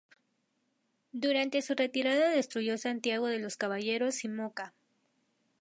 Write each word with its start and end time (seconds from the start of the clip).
Durante 1.11 1.61
su 1.61 1.75
retirada 1.75 2.31
destruyó 2.31 2.75
Santiago 2.79 3.27
de 3.27 3.37
los 3.37 3.55
Caballeros 3.55 4.23
y 4.23 4.29
Moca. 4.29 4.73